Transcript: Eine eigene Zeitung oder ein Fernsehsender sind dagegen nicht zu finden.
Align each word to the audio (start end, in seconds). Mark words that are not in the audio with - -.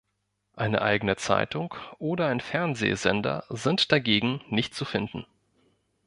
Eine 0.55 0.81
eigene 0.81 1.15
Zeitung 1.15 1.75
oder 1.99 2.25
ein 2.27 2.39
Fernsehsender 2.39 3.43
sind 3.49 3.91
dagegen 3.91 4.41
nicht 4.49 4.73
zu 4.73 4.83
finden. 4.83 5.27